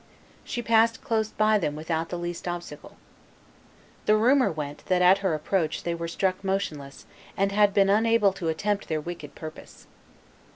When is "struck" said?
6.07-6.43